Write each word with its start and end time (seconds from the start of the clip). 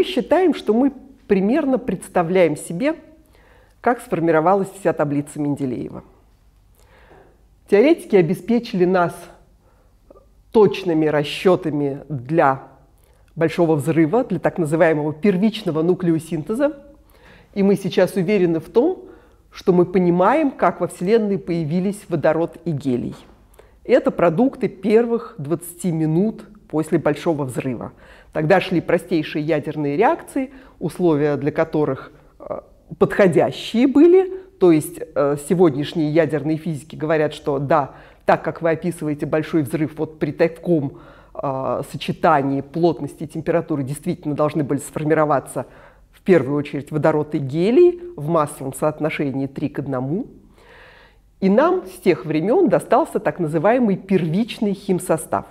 мы 0.00 0.04
считаем, 0.04 0.54
что 0.54 0.72
мы 0.72 0.94
примерно 1.28 1.78
представляем 1.78 2.56
себе, 2.56 2.94
как 3.82 4.00
сформировалась 4.00 4.70
вся 4.80 4.94
таблица 4.94 5.38
Менделеева. 5.38 6.02
Теоретики 7.70 8.16
обеспечили 8.16 8.86
нас 8.86 9.14
точными 10.52 11.04
расчетами 11.04 12.00
для 12.08 12.62
большого 13.36 13.74
взрыва, 13.74 14.24
для 14.24 14.38
так 14.38 14.56
называемого 14.56 15.12
первичного 15.12 15.82
нуклеосинтеза. 15.82 16.82
И 17.52 17.62
мы 17.62 17.76
сейчас 17.76 18.14
уверены 18.14 18.58
в 18.58 18.70
том, 18.70 19.04
что 19.50 19.74
мы 19.74 19.84
понимаем, 19.84 20.50
как 20.50 20.80
во 20.80 20.88
Вселенной 20.88 21.38
появились 21.38 22.00
водород 22.08 22.56
и 22.64 22.70
гелий. 22.70 23.16
Это 23.84 24.10
продукты 24.10 24.68
первых 24.68 25.34
20 25.36 25.84
минут 25.92 26.46
после 26.68 26.98
Большого 26.98 27.44
взрыва. 27.44 27.92
Тогда 28.32 28.60
шли 28.60 28.80
простейшие 28.80 29.44
ядерные 29.44 29.96
реакции, 29.96 30.50
условия 30.78 31.36
для 31.36 31.50
которых 31.50 32.12
э, 32.38 32.60
подходящие 32.98 33.88
были. 33.88 34.32
То 34.60 34.72
есть 34.72 35.00
э, 35.00 35.36
сегодняшние 35.48 36.10
ядерные 36.10 36.56
физики 36.56 36.94
говорят, 36.94 37.34
что 37.34 37.58
да, 37.58 37.92
так 38.26 38.44
как 38.44 38.62
вы 38.62 38.70
описываете 38.70 39.26
большой 39.26 39.62
взрыв, 39.62 39.98
вот 39.98 40.20
при 40.20 40.30
таком 40.30 40.98
э, 41.34 41.82
сочетании 41.90 42.60
плотности 42.60 43.24
и 43.24 43.26
температуры 43.26 43.82
действительно 43.82 44.36
должны 44.36 44.62
были 44.62 44.78
сформироваться 44.78 45.66
в 46.12 46.20
первую 46.22 46.56
очередь 46.58 46.92
водород 46.92 47.34
и 47.34 47.38
гелий 47.38 48.00
в 48.16 48.28
массовом 48.28 48.74
соотношении 48.74 49.46
3 49.46 49.68
к 49.70 49.78
1. 49.80 50.26
И 51.40 51.48
нам 51.48 51.84
с 51.86 52.00
тех 52.00 52.26
времен 52.26 52.68
достался 52.68 53.18
так 53.18 53.40
называемый 53.40 53.96
первичный 53.96 54.74
химсостав. 54.74 55.46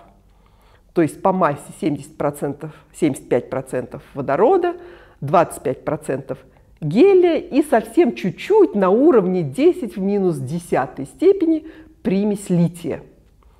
То 0.99 1.03
есть 1.03 1.21
по 1.21 1.31
массе 1.31 1.63
70%, 1.79 2.71
75% 2.99 4.01
водорода, 4.13 4.75
25% 5.21 6.37
гелия 6.81 7.37
и 7.37 7.63
совсем 7.63 8.15
чуть-чуть 8.15 8.75
на 8.75 8.89
уровне 8.89 9.43
10 9.43 9.95
в 9.95 10.01
минус 10.01 10.39
10 10.39 11.07
степени 11.07 11.67
примесь 12.03 12.49
лития. 12.49 13.01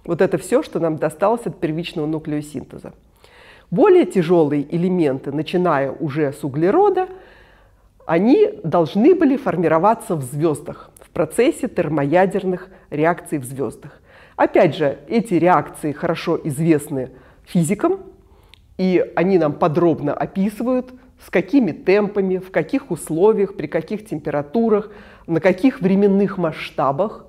Вот 0.04 0.20
это 0.20 0.38
все, 0.38 0.62
что 0.64 0.82
нам 0.82 0.98
досталось 0.98 1.46
от 1.46 1.62
первичного 1.62 2.08
нуклеосинтеза. 2.08 2.92
Более 3.72 4.06
тяжелые 4.06 4.68
элементы, 4.76 5.32
начиная 5.32 5.94
уже 5.94 6.34
с 6.34 6.44
углерода, 6.44 7.08
они 8.06 8.50
должны 8.66 9.16
были 9.16 9.38
формироваться 9.38 10.18
в 10.18 10.24
звездах 10.24 10.92
в 11.00 11.10
процессе 11.12 11.70
термоядерных 11.70 12.68
реакций 12.90 13.38
в 13.38 13.46
звездах. 13.46 14.02
Опять 14.36 14.76
же, 14.76 15.00
эти 15.08 15.34
реакции 15.34 15.94
хорошо 15.94 16.40
известны 16.46 17.12
физикам, 17.52 18.00
и 18.78 19.04
они 19.16 19.38
нам 19.38 19.54
подробно 19.54 20.14
описывают, 20.14 20.94
с 21.26 21.30
какими 21.30 21.72
темпами, 21.72 22.38
в 22.38 22.52
каких 22.52 22.92
условиях, 22.92 23.58
при 23.58 23.68
каких 23.68 24.06
температурах, 24.06 24.92
на 25.28 25.42
каких 25.42 25.82
временных 25.82 26.38
масштабах 26.38 27.26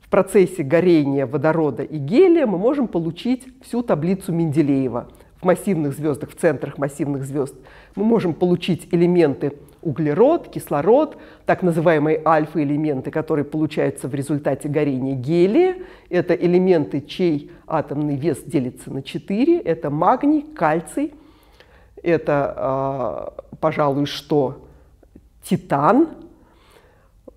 в 0.00 0.08
процессе 0.08 0.62
горения 0.62 1.26
водорода 1.26 1.82
и 1.82 1.98
гелия 1.98 2.46
мы 2.46 2.58
можем 2.58 2.86
получить 2.88 3.46
всю 3.62 3.82
таблицу 3.82 4.32
Менделеева. 4.32 5.08
В 5.40 5.44
массивных 5.44 5.94
звездах, 5.94 6.30
в 6.30 6.36
центрах 6.36 6.78
массивных 6.78 7.24
звезд 7.24 7.54
мы 7.94 8.04
можем 8.04 8.34
получить 8.34 8.88
элементы 8.92 9.52
углерод, 9.82 10.48
кислород, 10.48 11.16
так 11.46 11.62
называемые 11.62 12.20
альфа-элементы, 12.24 13.10
которые 13.10 13.44
получаются 13.44 14.08
в 14.08 14.14
результате 14.14 14.68
горения 14.68 15.14
гелия. 15.14 15.76
Это 16.08 16.34
элементы, 16.34 17.00
чей 17.00 17.50
атомный 17.66 18.16
вес 18.16 18.42
делится 18.42 18.92
на 18.92 19.02
4. 19.02 19.60
Это 19.60 19.90
магний, 19.90 20.42
кальций, 20.42 21.14
это, 22.02 22.54
а, 22.56 23.34
пожалуй, 23.60 24.06
что 24.06 24.66
титан, 25.42 26.08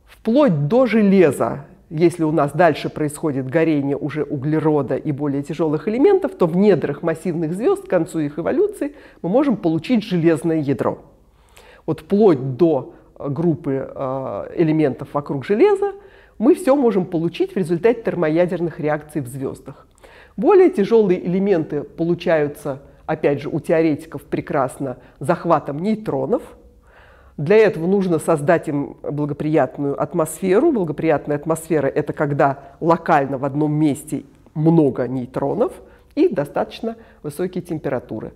вплоть 0.06 0.68
до 0.68 0.86
железа. 0.86 1.66
Если 1.90 2.24
у 2.24 2.32
нас 2.32 2.54
дальше 2.54 2.90
происходит 2.90 3.50
горение 3.50 3.98
уже 3.98 4.24
углерода 4.24 4.96
и 4.96 5.12
более 5.12 5.44
тяжелых 5.44 5.90
элементов, 5.90 6.36
то 6.36 6.48
в 6.48 6.56
недрах 6.56 7.04
массивных 7.04 7.54
звезд 7.54 7.86
к 7.86 7.90
концу 7.90 8.20
их 8.20 8.40
эволюции 8.40 8.96
мы 9.22 9.30
можем 9.30 9.58
получить 9.58 10.04
железное 10.06 10.62
ядро 10.62 11.11
вот 11.92 12.00
вплоть 12.00 12.56
до 12.56 12.94
э, 13.20 13.28
группы 13.28 13.86
э, 13.94 14.54
элементов 14.56 15.10
вокруг 15.14 15.44
железа, 15.44 15.92
мы 16.40 16.56
все 16.56 16.74
можем 16.74 17.04
получить 17.04 17.54
в 17.54 17.58
результате 17.58 18.02
термоядерных 18.02 18.80
реакций 18.80 19.20
в 19.20 19.28
звездах. 19.28 19.86
Более 20.38 20.70
тяжелые 20.70 21.20
элементы 21.28 21.84
получаются, 21.84 22.80
опять 23.06 23.42
же, 23.42 23.50
у 23.50 23.60
теоретиков 23.60 24.24
прекрасно 24.24 25.00
захватом 25.20 25.80
нейтронов. 25.80 26.42
Для 27.36 27.58
этого 27.58 27.88
нужно 27.88 28.20
создать 28.20 28.70
им 28.70 28.96
благоприятную 29.04 30.02
атмосферу. 30.02 30.72
Благоприятная 30.72 31.36
атмосфера– 31.36 31.88
это 31.94 32.14
когда 32.14 32.60
локально 32.80 33.38
в 33.38 33.44
одном 33.44 33.74
месте 33.74 34.24
много 34.54 35.10
нейтронов 35.10 35.74
и 36.16 36.30
достаточно 36.30 36.96
высокие 37.22 37.62
температуры. 37.62 38.32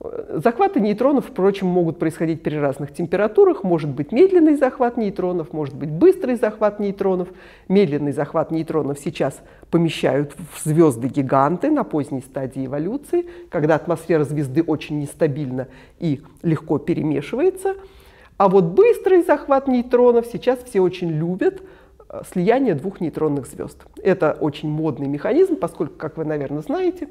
Захваты 0.00 0.78
нейтронов, 0.78 1.26
впрочем, 1.26 1.66
могут 1.66 1.98
происходить 1.98 2.44
при 2.44 2.54
разных 2.54 2.94
температурах. 2.94 3.64
Может 3.64 3.90
быть 3.90 4.12
медленный 4.12 4.56
захват 4.56 4.96
нейтронов, 4.96 5.52
может 5.52 5.74
быть 5.74 5.90
быстрый 5.90 6.36
захват 6.36 6.78
нейтронов. 6.78 7.28
Медленный 7.68 8.12
захват 8.12 8.52
нейтронов 8.52 9.00
сейчас 9.00 9.40
помещают 9.70 10.36
в 10.52 10.62
звезды-гиганты 10.62 11.70
на 11.70 11.82
поздней 11.82 12.20
стадии 12.20 12.66
эволюции, 12.66 13.26
когда 13.50 13.74
атмосфера 13.74 14.22
звезды 14.22 14.62
очень 14.62 15.00
нестабильна 15.00 15.66
и 15.98 16.22
легко 16.42 16.78
перемешивается. 16.78 17.74
А 18.36 18.48
вот 18.48 18.66
быстрый 18.66 19.24
захват 19.24 19.66
нейтронов 19.66 20.26
сейчас 20.26 20.60
все 20.62 20.80
очень 20.80 21.10
любят 21.10 21.60
э, 22.08 22.22
слияние 22.32 22.76
двух 22.76 23.00
нейтронных 23.00 23.48
звезд. 23.48 23.84
Это 24.00 24.38
очень 24.38 24.70
модный 24.70 25.08
механизм, 25.08 25.56
поскольку, 25.56 25.94
как 25.94 26.16
вы, 26.16 26.24
наверное, 26.24 26.62
знаете, 26.62 27.08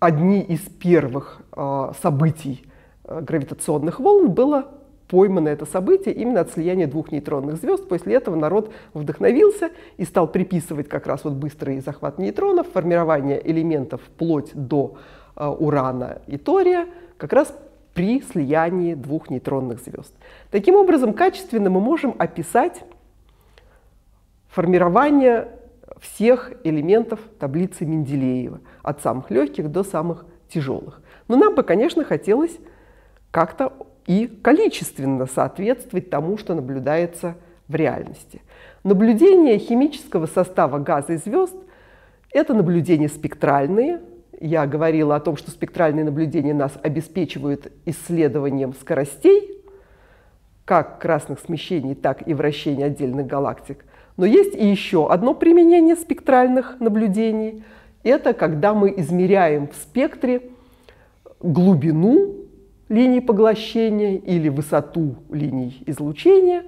одни 0.00 0.40
из 0.40 0.60
первых 0.60 1.42
а, 1.52 1.92
событий 2.02 2.64
а, 3.04 3.20
гравитационных 3.20 4.00
волн 4.00 4.32
было 4.32 4.68
поймано 5.08 5.48
это 5.48 5.66
событие 5.66 6.14
именно 6.14 6.40
от 6.40 6.52
слияния 6.52 6.86
двух 6.86 7.12
нейтронных 7.12 7.56
звезд. 7.56 7.88
После 7.88 8.14
этого 8.14 8.36
народ 8.36 8.72
вдохновился 8.94 9.70
и 9.96 10.04
стал 10.04 10.26
приписывать 10.28 10.88
как 10.88 11.06
раз 11.06 11.24
вот 11.24 11.34
быстрый 11.34 11.80
захват 11.80 12.18
нейтронов, 12.18 12.68
формирование 12.72 13.40
элементов 13.48 14.00
вплоть 14.02 14.50
до 14.54 14.96
а, 15.36 15.52
урана 15.52 16.22
и 16.26 16.38
тория, 16.38 16.86
как 17.18 17.32
раз 17.32 17.54
при 17.92 18.22
слиянии 18.22 18.94
двух 18.94 19.28
нейтронных 19.28 19.80
звезд. 19.80 20.14
Таким 20.50 20.76
образом, 20.76 21.12
качественно 21.12 21.68
мы 21.68 21.80
можем 21.80 22.14
описать 22.18 22.82
формирование 24.48 25.48
всех 26.00 26.52
элементов 26.64 27.20
таблицы 27.38 27.84
Менделеева, 27.84 28.60
от 28.82 29.02
самых 29.02 29.30
легких 29.30 29.70
до 29.70 29.84
самых 29.84 30.24
тяжелых. 30.48 31.00
Но 31.28 31.36
нам 31.36 31.54
бы, 31.54 31.62
конечно, 31.62 32.04
хотелось 32.04 32.58
как-то 33.30 33.72
и 34.06 34.26
количественно 34.26 35.26
соответствовать 35.26 36.10
тому, 36.10 36.36
что 36.36 36.54
наблюдается 36.54 37.36
в 37.68 37.74
реальности. 37.74 38.42
Наблюдение 38.82 39.58
химического 39.58 40.26
состава 40.26 40.78
газа 40.78 41.12
и 41.12 41.16
звезд– 41.16 41.56
это 42.32 42.54
наблюдения 42.54 43.08
спектральные. 43.08 44.00
Я 44.40 44.66
говорила 44.66 45.16
о 45.16 45.20
том, 45.20 45.36
что 45.36 45.50
спектральные 45.50 46.04
наблюдения 46.04 46.54
нас 46.54 46.72
обеспечивают 46.82 47.70
исследованием 47.84 48.72
скоростей, 48.74 49.62
как 50.64 51.00
красных 51.00 51.40
смещений, 51.40 51.94
так 51.94 52.26
и 52.26 52.34
вращения 52.34 52.86
отдельных 52.86 53.26
галактик. 53.26 53.84
Но 54.16 54.26
есть 54.26 54.54
и 54.54 54.66
еще 54.66 55.10
одно 55.10 55.34
применение 55.34 55.96
спектральных 55.96 56.78
наблюдений. 56.80 57.64
Это 58.02 58.32
когда 58.32 58.72
мы 58.72 58.94
измеряем 58.96 59.68
в 59.68 59.74
спектре 59.74 60.42
глубину 61.40 62.36
линий 62.88 63.20
поглощения 63.20 64.16
или 64.16 64.48
высоту 64.48 65.16
линий 65.30 65.82
излучения. 65.86 66.64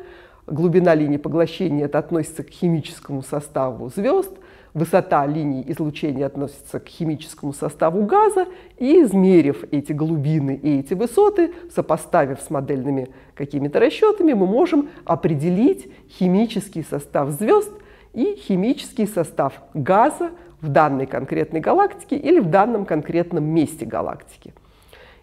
Глубина 0.46 0.94
линий 0.94 1.18
поглощения 1.18 1.86
это 1.86 1.98
относится 1.98 2.42
к 2.42 2.50
химическому 2.50 3.22
составу 3.22 3.88
звезд, 3.88 4.32
высота 4.74 5.24
линий 5.24 5.64
излучения 5.68 6.26
относится 6.26 6.80
к 6.80 6.88
химическому 6.88 7.52
составу 7.52 8.04
газа, 8.04 8.46
и 8.76 9.02
измерив 9.02 9.64
эти 9.70 9.92
глубины 9.92 10.58
и 10.60 10.80
эти 10.80 10.94
высоты, 10.94 11.52
сопоставив 11.74 12.40
с 12.40 12.50
модельными 12.50 13.08
какими-то 13.34 13.78
расчетами, 13.80 14.32
мы 14.32 14.46
можем 14.46 14.90
определить 15.04 15.90
химический 16.08 16.82
состав 16.82 17.30
звезд 17.30 17.72
и 18.12 18.34
химический 18.34 19.06
состав 19.06 19.54
газа 19.74 20.32
в 20.62 20.68
данной 20.68 21.06
конкретной 21.06 21.60
галактике 21.60 22.16
или 22.16 22.38
в 22.40 22.48
данном 22.48 22.86
конкретном 22.86 23.44
месте 23.44 23.84
галактики. 23.84 24.54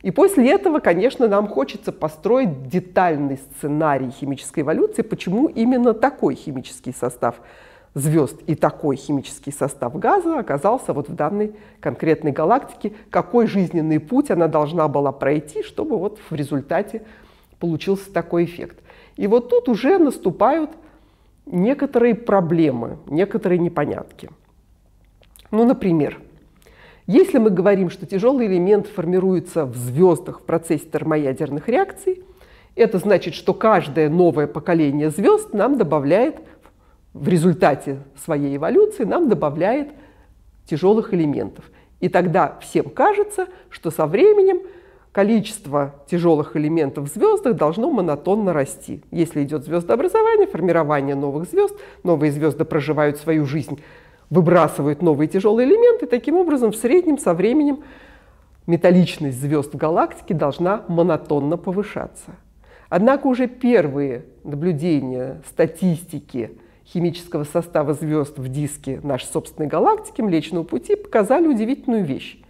И 0.02 0.12
после 0.12 0.52
этого, 0.52 0.80
конечно, 0.80 1.28
нам 1.28 1.48
хочется 1.48 1.92
построить 1.92 2.68
детальный 2.68 3.38
сценарий 3.38 4.12
химической 4.12 4.62
эволюции, 4.62 5.02
почему 5.02 5.48
именно 5.48 5.94
такой 5.94 6.36
химический 6.36 6.94
состав 6.94 7.36
звезд 7.96 8.40
и 8.46 8.56
такой 8.56 8.96
химический 8.96 9.52
состав 9.52 9.98
газа 9.98 10.40
оказался 10.40 10.94
вот 10.94 11.10
в 11.10 11.16
данной 11.16 11.56
конкретной 11.82 12.32
галактике, 12.32 12.94
какой 13.10 13.48
жизненный 13.48 14.00
путь 14.00 14.30
она 14.30 14.48
должна 14.48 14.88
была 14.88 15.12
пройти, 15.12 15.64
чтобы 15.64 15.98
вот 15.98 16.20
в 16.30 16.36
результате 16.36 17.02
получился 17.60 18.12
такой 18.14 18.46
эффект. 18.46 18.78
И 19.18 19.28
вот 19.28 19.50
тут 19.50 19.68
уже 19.68 19.98
наступают 19.98 20.70
некоторые 21.46 22.16
проблемы, 22.16 23.00
некоторые 23.08 23.60
непонятки. 23.60 24.30
Ну, 25.52 25.66
например, 25.66 26.20
если 27.08 27.38
мы 27.38 27.50
говорим, 27.50 27.90
что 27.90 28.06
тяжелый 28.06 28.48
элемент 28.48 28.88
формируется 28.88 29.66
в 29.66 29.76
звездах 29.76 30.42
в 30.42 30.44
процессе 30.44 30.86
термоядерных 30.86 31.68
реакций, 31.68 32.24
это 32.76 33.00
значит, 33.00 33.34
что 33.34 33.54
каждое 33.54 34.10
новое 34.10 34.48
поколение 34.48 35.10
звезд 35.10 35.54
нам 35.54 35.78
добавляет 35.78 36.38
в 37.14 37.28
результате 37.28 38.00
своей 38.24 38.58
эволюции 38.58 39.04
нам 39.04 39.30
добавляет 39.30 39.90
тяжелых 40.66 41.14
элементов. 41.14 41.66
И 42.00 42.08
тогда 42.08 42.58
всем 42.62 42.90
кажется, 42.90 43.48
что 43.70 43.92
со 43.92 44.06
временем 44.06 44.62
количество 45.12 45.96
тяжелых 46.10 46.56
элементов 46.56 47.10
в 47.10 47.14
звездах 47.14 47.56
должно 47.56 47.90
монотонно 47.90 48.54
расти. 48.54 49.04
Если 49.12 49.44
идет 49.44 49.66
звездообразование, 49.66 50.48
формирование 50.48 51.16
новых 51.16 51.50
звезд, 51.50 51.76
новые 52.04 52.32
звезды 52.32 52.64
проживают 52.64 53.18
свою 53.18 53.46
жизнь, 53.46 53.82
выбрасывают 54.30 55.02
новые 55.02 55.28
тяжелые 55.28 55.68
элементы, 55.68 56.06
таким 56.06 56.36
образом 56.36 56.72
в 56.72 56.76
среднем 56.76 57.18
со 57.18 57.34
временем 57.34 57.80
металличность 58.68 59.40
звезд 59.40 59.74
в 59.74 59.78
галактике 59.78 60.34
должна 60.34 60.84
монотонно 60.88 61.58
повышаться. 61.58 62.36
Однако 62.90 63.28
уже 63.28 63.48
первые 63.48 64.26
наблюдения 64.44 65.42
статистики 65.48 66.58
химического 66.86 67.44
состава 67.44 67.94
звезд 67.94 68.38
в 68.38 68.48
диске 68.48 69.00
нашей 69.04 69.26
собственной 69.28 69.68
галактики 69.68 70.22
Млечного 70.22 70.64
Пути 70.64 70.96
показали 70.96 71.48
удивительную 71.48 72.04
вещь. 72.04 72.42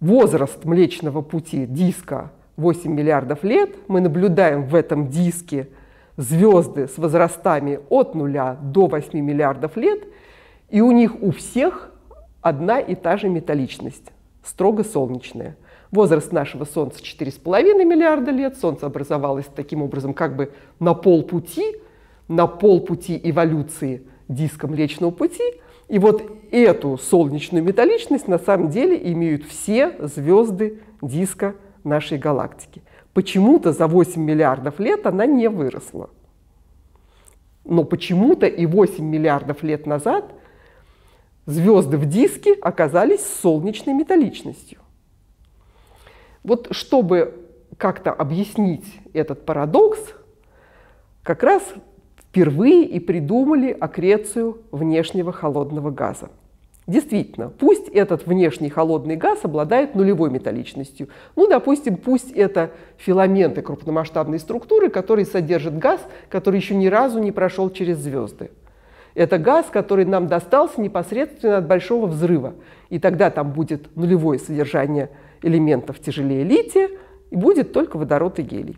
Возраст 0.00 0.64
Млечного 0.64 1.22
Пути 1.22 1.66
диска 1.66 2.30
8 2.56 2.92
миллиардов 2.92 3.42
лет. 3.42 3.70
Мы 3.88 4.00
наблюдаем 4.00 4.64
в 4.64 4.74
этом 4.74 5.08
диске 5.08 5.68
звезды 6.16 6.88
с 6.88 6.98
возрастами 6.98 7.80
от 7.88 8.14
0 8.14 8.32
до 8.60 8.86
8 8.86 9.18
миллиардов 9.18 9.76
лет, 9.76 10.04
и 10.68 10.80
у 10.80 10.90
них 10.90 11.22
у 11.22 11.30
всех 11.30 11.92
одна 12.40 12.80
и 12.80 12.94
та 12.94 13.16
же 13.16 13.28
металличность, 13.28 14.12
строго 14.42 14.84
солнечная. 14.84 15.56
Возраст 15.90 16.32
нашего 16.32 16.64
Солнца 16.64 17.00
4,5 17.02 17.84
миллиарда 17.84 18.30
лет. 18.30 18.58
Солнце 18.58 18.86
образовалось 18.86 19.46
таким 19.54 19.82
образом 19.82 20.12
как 20.12 20.36
бы 20.36 20.52
на 20.78 20.94
полпути– 20.94 21.76
на 22.28 22.46
полпути 22.46 23.18
эволюции 23.22 24.02
диска 24.28 24.68
Млечного 24.68 25.10
Пути. 25.10 25.42
И 25.88 25.98
вот 25.98 26.22
эту 26.50 26.98
солнечную 26.98 27.64
металличность 27.64 28.28
на 28.28 28.38
самом 28.38 28.68
деле 28.68 29.00
имеют 29.12 29.44
все 29.44 29.96
звезды 30.00 30.80
диска 31.00 31.54
нашей 31.82 32.18
галактики. 32.18 32.82
Почему-то 33.14 33.72
за 33.72 33.86
8 33.86 34.22
миллиардов 34.22 34.78
лет 34.78 35.06
она 35.06 35.24
не 35.24 35.48
выросла. 35.48 36.10
Но 37.64 37.84
почему-то 37.84 38.46
и 38.46 38.66
8 38.66 39.02
миллиардов 39.02 39.62
лет 39.62 39.86
назад 39.86 40.32
звезды 41.48 41.96
в 41.96 42.04
диске 42.04 42.52
оказались 42.52 43.24
солнечной 43.42 43.94
металличностью. 43.94 44.80
Вот 46.44 46.68
чтобы 46.72 47.46
как-то 47.78 48.12
объяснить 48.12 48.84
этот 49.14 49.46
парадокс, 49.46 49.98
как 51.22 51.42
раз 51.42 51.62
впервые 52.18 52.84
и 52.84 53.00
придумали 53.00 53.70
аккрецию 53.70 54.58
внешнего 54.70 55.32
холодного 55.32 55.90
газа. 55.90 56.28
Действительно, 56.86 57.48
пусть 57.48 57.88
этот 57.88 58.26
внешний 58.26 58.68
холодный 58.68 59.16
газ 59.16 59.40
обладает 59.42 59.94
нулевой 59.94 60.30
металличностью. 60.30 61.08
Ну, 61.34 61.48
допустим, 61.48 61.96
пусть 61.96 62.30
это 62.32 62.72
филаменты 62.98 63.62
крупномасштабной 63.62 64.38
структуры, 64.38 64.90
которые 64.90 65.24
содержат 65.24 65.78
газ, 65.78 66.00
который 66.28 66.60
еще 66.60 66.74
ни 66.74 66.86
разу 66.86 67.18
не 67.18 67.32
прошел 67.32 67.70
через 67.70 67.98
звезды. 67.98 68.50
Это 69.18 69.36
газ, 69.38 69.66
который 69.72 70.04
нам 70.04 70.28
достался 70.28 70.80
непосредственно 70.80 71.56
от 71.56 71.66
большого 71.66 72.06
взрыва. 72.06 72.54
И 72.88 73.00
тогда 73.00 73.30
там 73.30 73.50
будет 73.50 73.96
нулевое 73.96 74.38
содержание 74.38 75.10
элементов 75.42 75.98
тяжелее 75.98 76.44
лития, 76.44 76.88
и 77.32 77.34
будет 77.34 77.72
только 77.72 77.96
водород 77.96 78.38
и 78.38 78.42
гелий. 78.42 78.76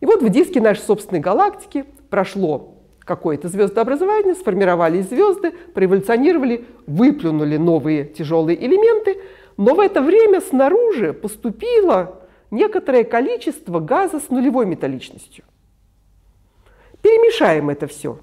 И 0.00 0.06
вот 0.06 0.22
в 0.22 0.28
диске 0.30 0.62
нашей 0.62 0.80
собственной 0.80 1.20
галактики 1.20 1.84
прошло 2.08 2.76
какое-то 3.00 3.48
звездообразование, 3.48 4.34
сформировались 4.34 5.10
звезды, 5.10 5.52
проэволюционировали, 5.74 6.64
выплюнули 6.86 7.58
новые 7.58 8.06
тяжелые 8.06 8.64
элементы, 8.64 9.18
но 9.58 9.74
в 9.74 9.80
это 9.80 10.00
время 10.00 10.40
снаружи 10.40 11.12
поступило 11.12 12.22
некоторое 12.50 13.04
количество 13.04 13.78
газа 13.78 14.20
с 14.20 14.30
нулевой 14.30 14.64
металличностью. 14.64 15.44
Перемешаем 17.02 17.68
это 17.68 17.86
все. 17.86 18.20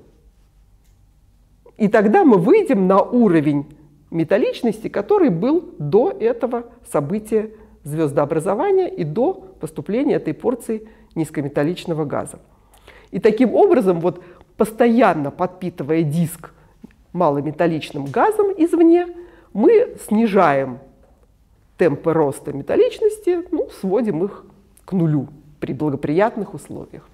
И 1.77 1.88
тогда 1.88 2.25
мы 2.25 2.38
выйдем 2.38 2.88
на 2.88 3.01
уровень 3.01 3.65
металличности, 4.09 4.88
который 4.88 5.29
был 5.29 5.74
до 5.77 6.12
этого 6.12 6.65
события 6.91 7.51
звездообразования 7.83 8.88
и 8.88 9.03
до 9.03 9.33
поступления 9.33 10.15
этой 10.15 10.33
порции 10.33 10.89
низкометалличного 11.15 12.06
газа. 12.06 12.39
И 13.12 13.19
таким 13.19 13.53
образом, 13.53 14.00
вот 14.00 14.24
постоянно 14.57 15.31
подпитывая 15.31 16.03
диск 16.03 16.51
малометалличным 17.13 18.06
газом 18.06 18.47
извне, 18.57 19.07
мы 19.53 19.95
снижаем 20.07 20.80
темпы 21.77 22.12
роста 22.12 22.53
металличности, 22.53 23.44
ну, 23.51 23.69
сводим 23.80 24.23
их 24.23 24.45
к 24.83 24.94
нулю 24.94 25.27
при 25.59 25.73
благоприятных 25.73 26.53
условиях. 26.53 27.07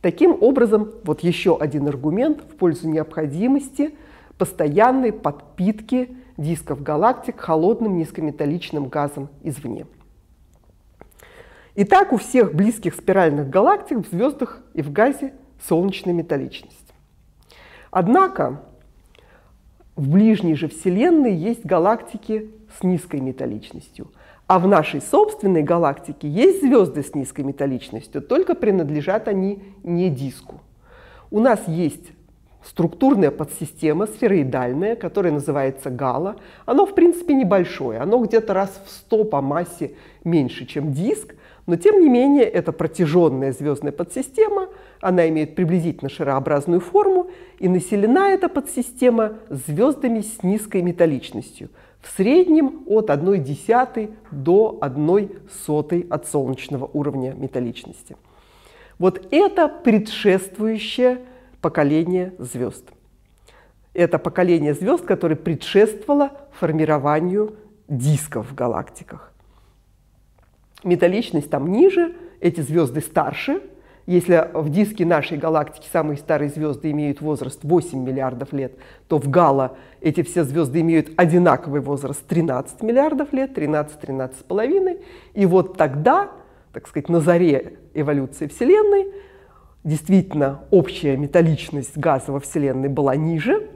Таким 0.00 0.36
образом, 0.40 0.92
вот 1.04 1.20
еще 1.20 1.56
один 1.56 1.88
аргумент 1.88 2.42
в 2.42 2.56
пользу 2.56 2.88
необходимости 2.88 3.96
постоянной 4.38 5.12
подпитки 5.12 6.16
дисков 6.36 6.82
галактик 6.82 7.40
холодным 7.40 7.96
низкометалличным 7.96 8.88
газом 8.88 9.28
извне. 9.42 9.86
Итак, 11.74 12.12
у 12.12 12.16
всех 12.16 12.54
близких 12.54 12.94
спиральных 12.94 13.50
галактик 13.50 13.98
в 13.98 14.10
звездах 14.10 14.62
и 14.74 14.82
в 14.82 14.92
газе 14.92 15.34
солнечная 15.66 16.14
металличность. 16.14 16.94
Однако 17.90 18.62
в 19.94 20.10
ближней 20.10 20.54
же 20.54 20.68
Вселенной 20.68 21.34
есть 21.34 21.64
галактики 21.64 22.50
с 22.78 22.82
низкой 22.82 23.20
металличностью, 23.20 24.10
а 24.46 24.58
в 24.58 24.66
нашей 24.68 25.00
собственной 25.00 25.62
галактике 25.62 26.28
есть 26.28 26.60
звезды 26.60 27.02
с 27.02 27.14
низкой 27.14 27.42
металличностью, 27.42 28.22
только 28.22 28.54
принадлежат 28.54 29.28
они 29.28 29.62
не 29.82 30.08
диску. 30.08 30.60
У 31.30 31.40
нас 31.40 31.60
есть 31.66 32.12
структурная 32.64 33.30
подсистема 33.30 34.06
сфероидальная, 34.06 34.96
которая 34.96 35.32
называется 35.32 35.90
гала. 35.90 36.36
Оно, 36.64 36.86
в 36.86 36.94
принципе, 36.94 37.34
небольшое, 37.34 38.00
оно 38.00 38.18
где-то 38.18 38.54
раз 38.54 38.80
в 38.84 38.90
100 38.90 39.24
по 39.24 39.40
массе 39.40 39.92
меньше, 40.24 40.66
чем 40.66 40.92
диск, 40.92 41.34
но 41.66 41.76
тем 41.76 42.00
не 42.00 42.08
менее 42.08 42.44
это 42.44 42.72
протяженная 42.72 43.52
звездная 43.52 43.92
подсистема, 43.92 44.68
она 45.00 45.28
имеет 45.28 45.54
приблизительно 45.56 46.08
шарообразную 46.08 46.80
форму, 46.80 47.30
и 47.58 47.68
населена 47.68 48.30
эта 48.30 48.48
подсистема 48.48 49.34
звездами 49.48 50.20
с 50.20 50.42
низкой 50.42 50.82
металличностью, 50.82 51.70
в 52.06 52.16
среднем 52.16 52.84
от 52.86 53.10
1 53.10 53.42
десятой 53.42 54.10
до 54.30 54.78
1 54.80 55.30
сотой 55.64 56.06
от 56.08 56.26
солнечного 56.28 56.88
уровня 56.92 57.32
металличности. 57.32 58.16
Вот 58.98 59.26
это 59.30 59.68
предшествующее 59.68 61.22
поколение 61.60 62.34
звезд. 62.38 62.84
Это 63.92 64.18
поколение 64.18 64.74
звезд, 64.74 65.04
которое 65.04 65.36
предшествовало 65.36 66.32
формированию 66.52 67.56
дисков 67.88 68.50
в 68.50 68.54
галактиках 68.54 69.32
металличность 70.86 71.50
там 71.50 71.70
ниже, 71.70 72.14
эти 72.40 72.60
звезды 72.60 73.00
старше. 73.00 73.60
Если 74.06 74.50
в 74.54 74.68
диске 74.70 75.04
нашей 75.04 75.36
галактики 75.36 75.88
самые 75.92 76.16
старые 76.16 76.48
звезды 76.48 76.92
имеют 76.92 77.20
возраст 77.20 77.58
8 77.64 77.98
миллиардов 77.98 78.52
лет, 78.52 78.72
то 79.08 79.18
в 79.18 79.28
Гала 79.28 79.76
эти 80.00 80.22
все 80.22 80.44
звезды 80.44 80.80
имеют 80.80 81.10
одинаковый 81.16 81.80
возраст 81.80 82.24
13 82.24 82.82
миллиардов 82.82 83.32
лет, 83.32 83.58
13-13,5. 83.58 85.02
И 85.34 85.46
вот 85.46 85.76
тогда, 85.76 86.30
так 86.72 86.86
сказать, 86.86 87.08
на 87.08 87.20
заре 87.20 87.78
эволюции 87.94 88.46
Вселенной, 88.46 89.12
действительно 89.82 90.60
общая 90.70 91.16
металличность 91.16 91.96
газа 91.96 92.30
во 92.30 92.38
Вселенной 92.38 92.88
была 92.88 93.16
ниже, 93.16 93.70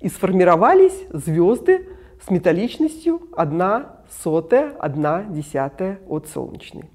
и 0.00 0.08
сформировались 0.08 1.06
звезды 1.12 1.88
с 2.26 2.28
металличностью 2.28 3.22
1 3.36 3.86
сотая, 4.22 4.72
одна 4.78 5.22
десятая 5.22 6.00
от 6.08 6.28
солнечной. 6.28 6.93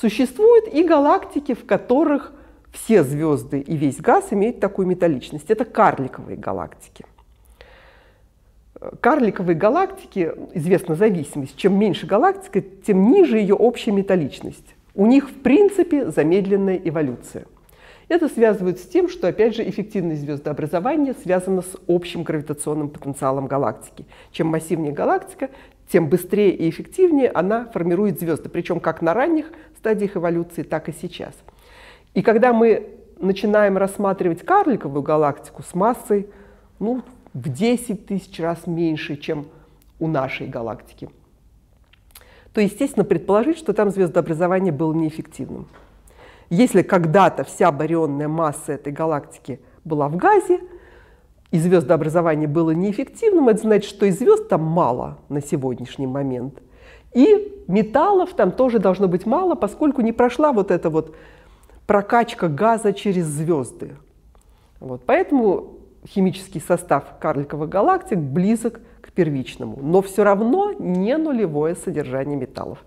Существуют 0.00 0.66
и 0.72 0.82
галактики, 0.82 1.54
в 1.54 1.64
которых 1.64 2.32
все 2.72 3.04
звезды 3.04 3.60
и 3.60 3.76
весь 3.76 3.96
газ 3.96 4.28
имеют 4.32 4.60
такую 4.60 4.88
металличность. 4.88 5.50
Это 5.50 5.64
карликовые 5.64 6.36
галактики. 6.36 7.04
Карликовые 9.00 9.56
галактики, 9.56 10.32
известна 10.52 10.96
зависимость, 10.96 11.56
чем 11.56 11.78
меньше 11.78 12.06
галактика, 12.06 12.60
тем 12.60 13.10
ниже 13.10 13.38
ее 13.38 13.54
общая 13.54 13.92
металличность. 13.92 14.74
У 14.94 15.06
них, 15.06 15.30
в 15.30 15.34
принципе, 15.40 16.10
замедленная 16.10 16.76
эволюция. 16.76 17.46
Это 18.08 18.28
связывают 18.28 18.78
с 18.78 18.82
тем, 18.82 19.08
что, 19.08 19.28
опять 19.28 19.56
же, 19.56 19.66
эффективность 19.66 20.20
звездообразования 20.20 21.14
связана 21.22 21.62
с 21.62 21.76
общим 21.88 22.22
гравитационным 22.22 22.90
потенциалом 22.90 23.46
галактики. 23.46 24.04
Чем 24.30 24.48
массивнее 24.48 24.92
галактика, 24.92 25.48
тем 25.90 26.08
быстрее 26.08 26.54
и 26.54 26.68
эффективнее 26.68 27.30
она 27.30 27.66
формирует 27.66 28.18
звезды, 28.18 28.48
причем 28.48 28.80
как 28.80 29.02
на 29.02 29.14
ранних 29.14 29.46
стадиях 29.78 30.16
эволюции, 30.16 30.62
так 30.62 30.88
и 30.88 30.92
сейчас. 30.92 31.34
И 32.14 32.22
когда 32.22 32.52
мы 32.52 32.88
начинаем 33.18 33.76
рассматривать 33.76 34.44
карликовую 34.44 35.02
галактику 35.02 35.62
с 35.62 35.74
массой 35.74 36.28
ну, 36.78 37.02
в 37.32 37.48
10 37.48 38.06
тысяч 38.06 38.40
раз 38.40 38.66
меньше, 38.66 39.16
чем 39.16 39.46
у 39.98 40.08
нашей 40.08 40.46
галактики, 40.46 41.10
то, 42.52 42.60
естественно, 42.60 43.04
предположить, 43.04 43.58
что 43.58 43.72
там 43.72 43.90
звездообразование 43.90 44.72
было 44.72 44.92
неэффективным. 44.92 45.66
Если 46.50 46.82
когда-то 46.82 47.42
вся 47.42 47.72
барионная 47.72 48.28
масса 48.28 48.72
этой 48.72 48.92
галактики 48.92 49.60
была 49.84 50.08
в 50.08 50.16
газе, 50.16 50.60
и 51.54 51.58
звездообразование 51.58 52.48
было 52.48 52.72
неэффективным, 52.72 53.48
это 53.48 53.60
значит, 53.60 53.88
что 53.88 54.06
и 54.06 54.10
звезд 54.10 54.48
там 54.48 54.64
мало 54.64 55.18
на 55.28 55.40
сегодняшний 55.40 56.08
момент. 56.08 56.60
И 57.12 57.62
металлов 57.68 58.34
там 58.34 58.50
тоже 58.50 58.80
должно 58.80 59.06
быть 59.06 59.24
мало, 59.24 59.54
поскольку 59.54 60.02
не 60.02 60.10
прошла 60.10 60.52
вот 60.52 60.72
эта 60.72 60.90
вот 60.90 61.14
прокачка 61.86 62.48
газа 62.48 62.92
через 62.92 63.26
звезды. 63.26 63.92
Вот. 64.80 65.02
Поэтому 65.06 65.74
химический 66.04 66.60
состав 66.60 67.04
карликовых 67.20 67.68
галактик 67.68 68.18
близок 68.18 68.80
к 69.00 69.12
первичному, 69.12 69.78
но 69.80 70.02
все 70.02 70.24
равно 70.24 70.72
не 70.72 71.16
нулевое 71.16 71.76
содержание 71.76 72.36
металлов. 72.36 72.78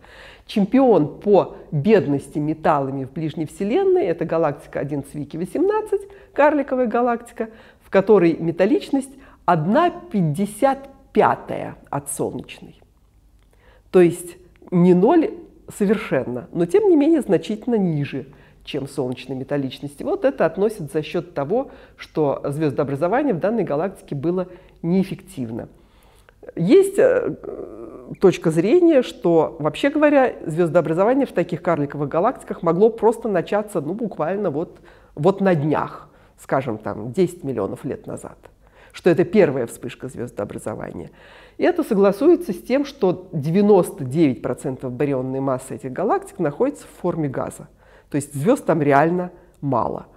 Чемпион 0.46 1.20
по 1.20 1.56
бедности 1.72 2.40
металлами 2.40 3.06
в 3.06 3.12
ближней 3.12 3.46
Вселенной– 3.46 4.06
это 4.08 4.26
галактика 4.26 4.80
1 4.80 5.04
Цвики 5.06 5.38
18, 5.38 6.02
карликовая 6.34 6.88
галактика, 6.88 7.50
в 7.88 7.89
которой 7.89 8.38
металличность 8.38 9.12
1,55 9.46 11.74
от 11.89 12.12
солнечной. 12.12 12.82
То 13.91 14.01
есть 14.01 14.36
не 14.72 14.94
ноль 14.94 15.32
совершенно, 15.74 16.50
но 16.51 16.65
тем 16.65 16.89
не 16.89 16.98
менее 16.98 17.22
значительно 17.22 17.75
ниже, 17.75 18.25
чем 18.65 18.89
солнечной 18.89 19.38
металличности. 19.38 20.03
Вот 20.03 20.25
это 20.25 20.46
относится 20.46 20.91
за 20.91 21.01
счет 21.01 21.34
того, 21.34 21.72
что 21.96 22.41
звездообразование 22.44 23.34
в 23.34 23.39
данной 23.39 23.63
галактике 23.63 24.15
было 24.15 24.50
неэффективно. 24.82 25.70
Есть 26.58 27.00
э, 27.00 27.36
точка 28.20 28.51
зрения, 28.51 29.01
что, 29.01 29.56
вообще 29.60 29.89
говоря, 29.89 30.36
звездообразование 30.46 31.25
в 31.25 31.32
таких 31.32 31.62
карликовых 31.62 32.10
галактиках 32.10 32.63
могло 32.63 32.89
просто 32.89 33.29
начаться 33.29 33.79
ну, 33.79 33.94
буквально 33.94 34.50
вот, 34.50 34.82
вот 35.15 35.39
на 35.39 35.56
днях 35.56 36.10
скажем, 36.39 36.77
там 36.77 37.12
10 37.12 37.44
миллионов 37.44 37.84
лет 37.84 38.08
назад, 38.08 38.38
что 38.91 39.10
это 39.10 39.25
первая 39.25 39.67
вспышка 39.67 40.08
звездообразования. 40.08 41.12
И 41.58 41.63
это 41.63 41.84
согласуется 41.84 42.53
с 42.53 42.62
тем, 42.62 42.86
что 42.86 43.29
99% 43.34 44.89
барионной 44.89 45.39
массы 45.39 45.75
этих 45.75 45.91
галактик 45.91 46.39
находится 46.39 46.86
в 46.86 47.01
форме 47.01 47.27
газа. 47.27 47.67
То 48.10 48.15
есть 48.15 48.34
звезд 48.34 48.65
там 48.65 48.82
реально 48.82 49.32
мало. 49.62 50.08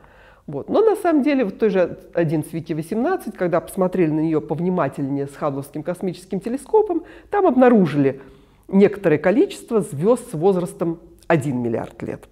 Вот. 0.46 0.68
Но 0.68 0.80
на 0.82 0.96
самом 0.96 1.22
деле 1.22 1.44
вот 1.44 1.58
той 1.58 1.70
же 1.70 1.98
1 2.14 2.44
Свики 2.44 2.72
18, 2.72 3.36
когда 3.36 3.60
посмотрели 3.60 4.10
на 4.10 4.20
нее 4.20 4.40
повнимательнее 4.40 5.26
с 5.26 5.36
Хаббловским 5.36 5.82
космическим 5.82 6.40
телескопом, 6.40 7.04
там 7.30 7.46
обнаружили 7.46 8.20
некоторое 8.68 9.18
количество 9.18 9.80
звезд 9.80 10.30
с 10.30 10.34
возрастом 10.34 10.98
1 11.28 11.56
миллиард 11.56 12.02
лет. 12.02 12.28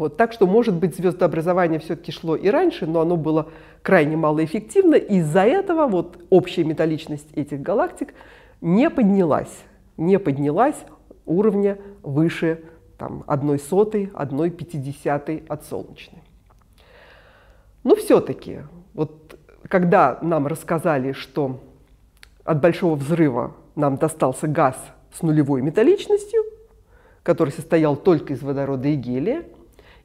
Вот, 0.00 0.16
так 0.16 0.32
что, 0.32 0.46
может 0.46 0.76
быть, 0.76 0.96
звездообразование 0.96 1.78
все-таки 1.78 2.10
шло 2.10 2.34
и 2.34 2.48
раньше, 2.48 2.86
но 2.86 3.02
оно 3.02 3.18
было 3.18 3.50
крайне 3.82 4.16
малоэффективно. 4.16 4.94
Из-за 4.94 5.40
этого 5.40 5.86
вот 5.88 6.24
общая 6.30 6.64
металличность 6.64 7.30
этих 7.34 7.60
галактик 7.60 8.14
не 8.62 8.88
поднялась, 8.88 9.54
не 9.98 10.18
поднялась 10.18 10.76
уровня 11.26 11.76
выше 12.02 12.62
там, 12.96 13.24
одной 13.26 13.58
сотой, 13.58 14.10
одной 14.14 14.48
пятидесятой 14.48 15.44
от 15.48 15.66
солнечной. 15.66 16.22
Но 17.84 17.94
все-таки, 17.94 18.60
вот 18.94 19.38
когда 19.68 20.18
нам 20.22 20.46
рассказали, 20.46 21.12
что 21.12 21.60
от 22.44 22.58
Большого 22.62 22.94
взрыва 22.94 23.54
нам 23.76 23.98
достался 23.98 24.48
газ 24.48 24.82
с 25.12 25.20
нулевой 25.20 25.60
металличностью, 25.60 26.42
который 27.22 27.50
состоял 27.50 27.96
только 27.96 28.32
из 28.32 28.40
водорода 28.40 28.88
и 28.88 28.94
гелия, 28.94 29.44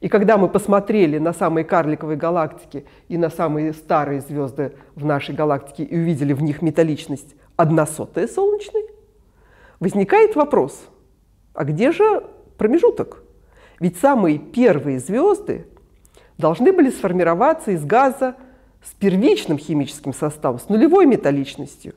и 0.00 0.08
когда 0.08 0.36
мы 0.36 0.48
посмотрели 0.48 1.18
на 1.18 1.32
самые 1.32 1.64
карликовые 1.64 2.16
галактики 2.16 2.84
и 3.08 3.16
на 3.16 3.30
самые 3.30 3.72
старые 3.72 4.20
звезды 4.20 4.74
в 4.94 5.04
нашей 5.04 5.34
галактике 5.34 5.84
и 5.84 5.96
увидели 5.96 6.32
в 6.32 6.42
них 6.42 6.62
металличность 6.62 7.34
одна 7.56 7.86
сотая 7.86 8.28
солнечной, 8.28 8.86
возникает 9.80 10.36
вопрос, 10.36 10.88
а 11.54 11.64
где 11.64 11.92
же 11.92 12.24
промежуток? 12.58 13.22
Ведь 13.80 13.98
самые 13.98 14.38
первые 14.38 14.98
звезды 14.98 15.66
должны 16.38 16.72
были 16.72 16.90
сформироваться 16.90 17.70
из 17.70 17.84
газа 17.84 18.36
с 18.82 18.94
первичным 18.94 19.58
химическим 19.58 20.12
составом, 20.12 20.58
с 20.58 20.68
нулевой 20.68 21.06
металличностью. 21.06 21.94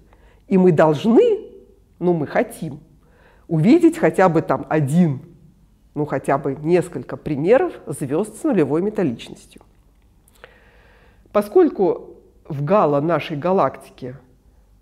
И 0.48 0.58
мы 0.58 0.72
должны, 0.72 1.48
ну 2.00 2.14
мы 2.14 2.28
хотим, 2.28 2.80
увидеть 3.48 3.98
хотя 3.98 4.30
бы 4.30 4.42
там 4.42 4.66
один 4.70 5.22
ну 5.96 6.06
хотя 6.06 6.38
бы 6.38 6.56
несколько 6.56 7.18
примеров 7.18 7.74
звезд 7.88 8.40
с 8.40 8.44
нулевой 8.44 8.82
металличностью. 8.82 9.62
Поскольку 11.32 12.16
в 12.48 12.64
гало 12.64 13.02
нашей 13.02 13.38
галактики 13.38 14.16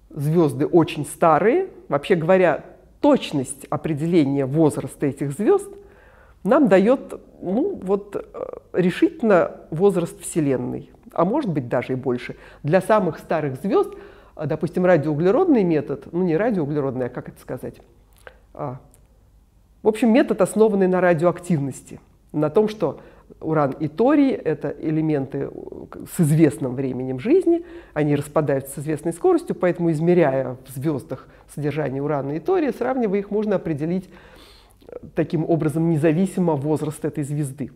звезды 0.09 0.65
очень 0.65 1.05
старые, 1.05 1.69
вообще 1.89 2.15
говоря, 2.15 2.63
точность 3.01 3.65
определения 3.69 4.45
возраста 4.45 5.05
этих 5.05 5.31
звезд 5.33 5.69
нам 6.43 6.67
дает 6.67 7.19
ну, 7.41 7.79
вот, 7.83 8.15
э, 8.15 8.45
решительно 8.73 9.61
возраст 9.69 10.19
Вселенной, 10.21 10.91
а 11.11 11.25
может 11.25 11.51
быть 11.51 11.67
даже 11.67 11.93
и 11.93 11.95
больше. 11.95 12.37
Для 12.63 12.81
самых 12.81 13.19
старых 13.19 13.61
звезд, 13.61 13.91
допустим, 14.35 14.85
радиоуглеродный 14.85 15.63
метод, 15.63 16.07
ну 16.11 16.23
не 16.23 16.37
радиоуглеродный, 16.37 17.07
а 17.07 17.09
как 17.09 17.29
это 17.29 17.39
сказать, 17.41 17.75
а, 18.53 18.79
в 19.83 19.87
общем, 19.87 20.11
метод, 20.11 20.41
основанный 20.41 20.87
на 20.87 21.01
радиоактивности, 21.01 21.99
на 22.31 22.49
том, 22.49 22.67
что 22.67 22.99
уран 23.39 23.71
и 23.71 23.87
торий– 23.87 24.31
это 24.31 24.69
элементы 24.69 25.49
с 26.15 26.19
известным 26.19 26.75
временем 26.75 27.19
жизни, 27.19 27.63
они 27.93 28.15
распадаются 28.15 28.79
с 28.79 28.83
известной 28.83 29.13
скоростью, 29.13 29.55
поэтому, 29.55 29.91
измеряя 29.91 30.57
в 30.65 30.73
звездах 30.73 31.27
содержание 31.53 32.01
урана 32.01 32.33
и 32.33 32.39
тория, 32.39 32.71
сравнивая 32.71 33.19
их, 33.19 33.29
можно 33.31 33.57
определить 33.57 34.09
э, 34.87 34.97
таким 35.15 35.47
образом 35.47 35.89
независимо 35.89 36.53
возраст 36.53 37.03
этой 37.05 37.23
звезды. 37.23 37.71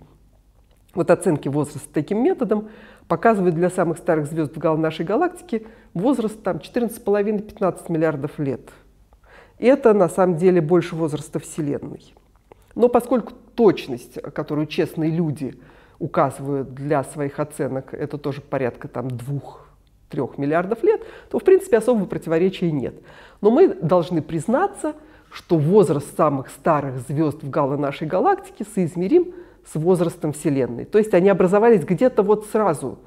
Вот 0.93 1.09
оценки 1.11 1.47
возраста 1.47 1.87
таким 1.93 2.23
методом 2.23 2.69
показывают 3.07 3.55
для 3.55 3.69
самых 3.69 3.97
старых 3.97 4.25
звезд 4.25 4.57
в 4.57 4.77
нашей 4.77 5.05
галактики 5.05 5.65
возраст 5.93 6.41
там 6.43 6.57
14,5-15 6.57 7.91
миллиардов 7.91 8.39
лет– 8.39 8.61
это 9.65 9.93
на 9.93 10.09
самом 10.09 10.37
деле 10.37 10.61
больше 10.61 10.95
возраста 10.95 11.39
Вселенной. 11.39 12.13
Но 12.75 12.87
поскольку 12.87 13.33
точность, 13.55 14.21
которую 14.33 14.67
честные 14.67 15.11
люди 15.11 15.59
указывают 15.99 16.73
для 16.73 17.03
своих 17.03 17.39
оценок, 17.39 17.93
это 17.93 18.17
тоже 18.17 18.41
порядка 18.41 18.87
там 18.87 19.09
двух-трех 19.09 20.37
миллиардов 20.37 20.83
лет, 20.83 21.01
то 21.29 21.39
в 21.39 21.43
принципе 21.43 21.77
особого 21.77 22.05
противоречия 22.05 22.71
нет. 22.71 22.95
Но 23.41 23.51
мы 23.51 23.69
должны 23.69 24.21
признаться, 24.21 24.95
что 25.31 25.57
возраст 25.57 26.15
самых 26.17 26.49
старых 26.49 26.99
звезд 26.99 27.43
в 27.43 27.49
гало 27.49 27.77
нашей 27.77 28.07
галактики 28.07 28.65
соизмерим 28.73 29.33
с 29.65 29.75
возрастом 29.75 30.33
Вселенной. 30.33 30.85
То 30.85 30.97
есть 30.97 31.13
они 31.13 31.29
образовались 31.29 31.85
где-то 31.85 32.23
вот 32.23 32.47
сразу 32.47 32.97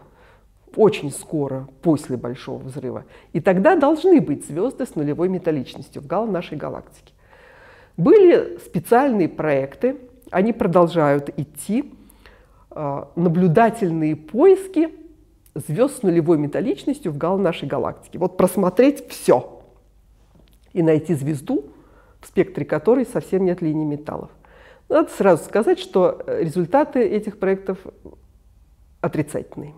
очень 0.77 1.11
скоро 1.11 1.69
после 1.83 2.17
Большого 2.17 2.59
взрыва. 2.59 3.05
И 3.33 3.41
тогда 3.41 3.77
должны 3.77 4.21
быть 4.21 4.47
звезды 4.47 4.87
с 4.87 4.95
нулевой 4.95 5.29
металличностью 5.29 6.03
в 6.03 6.07
гал 6.07 6.27
нашей 6.27 6.57
галактики. 6.57 7.15
Были 7.97 8.59
специальные 8.59 9.29
проекты, 9.29 9.97
они 10.31 10.53
продолжают 10.53 11.31
идти, 11.37 11.93
а, 12.71 13.11
наблюдательные 13.15 14.17
поиски 14.17 14.91
звезд 15.55 15.99
с 15.99 16.03
нулевой 16.03 16.39
металличностью 16.39 17.13
в 17.13 17.19
гал 17.19 17.39
нашей 17.39 17.69
галактики. 17.69 18.17
Вот 18.17 18.37
просмотреть 18.37 19.09
все 19.09 19.61
и 20.73 20.83
найти 20.83 21.15
звезду, 21.15 21.67
в 22.21 22.27
спектре 22.27 22.65
которой 22.65 23.07
совсем 23.07 23.45
нет 23.45 23.63
линий 23.63 23.85
металлов. 23.85 24.31
Надо 24.89 25.11
сразу 25.11 25.45
сказать, 25.45 25.79
что 25.79 26.21
результаты 26.27 27.01
этих 27.01 27.39
проектов 27.39 27.79
отрицательные. 29.01 29.75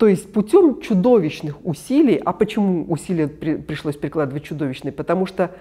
То 0.00 0.08
есть 0.08 0.32
путем 0.32 0.80
чудовищных 0.80 1.62
усилий, 1.62 2.16
а 2.16 2.32
почему 2.32 2.90
усилия 2.90 3.28
при, 3.28 3.56
пришлось 3.56 3.98
прикладывать 3.98 4.44
чудовищные? 4.44 4.92
Потому 4.92 5.26
что 5.26 5.54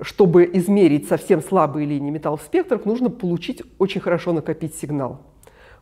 чтобы 0.00 0.48
измерить 0.52 1.08
совсем 1.08 1.42
слабые 1.42 1.84
линии 1.84 2.10
металлов 2.10 2.42
в 2.42 2.44
спектрах, 2.44 2.84
нужно 2.84 3.10
получить 3.10 3.62
очень 3.80 4.00
хорошо 4.00 4.32
накопить 4.32 4.76
сигнал 4.76 5.20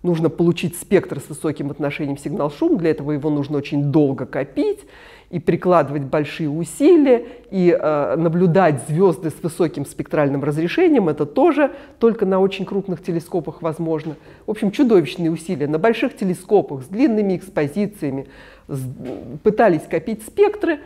нужно 0.05 0.29
получить 0.29 0.77
спектр 0.77 1.19
с 1.19 1.29
высоким 1.29 1.71
отношением 1.71 2.19
сигнал-шум. 2.19 2.77
Для 2.77 2.91
этого 2.91 3.13
его 3.13 3.31
нужно 3.31 3.59
очень 3.59 3.91
долго 3.91 4.27
копить 4.27 4.81
и 5.31 5.41
прикладывать 5.41 6.03
большие 6.03 6.49
усилия, 6.49 7.27
и 7.51 7.77
э, 7.77 8.17
наблюдать 8.17 8.83
звезды 8.87 9.31
с 9.31 9.43
высоким 9.43 9.87
спектральным 9.87 10.45
разрешением. 10.45 11.09
Это 11.09 11.27
тоже 11.27 11.73
только 11.99 12.27
на 12.27 12.39
очень 12.39 12.67
крупных 12.67 13.03
телескопах 13.03 13.63
возможно. 13.63 14.17
В 14.47 14.51
общем, 14.51 14.71
чудовищные 14.71 15.31
усилия. 15.31 15.67
На 15.67 15.79
больших 15.79 16.17
телескопах 16.17 16.83
с 16.83 16.87
длинными 16.87 17.37
экспозициями 17.37 18.29
с, 18.69 18.81
пытались 19.43 19.83
копить 19.91 20.23
спектры. 20.23 20.81